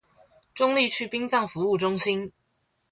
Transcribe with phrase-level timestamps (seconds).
[0.55, 2.31] 中壢區殯葬服務中心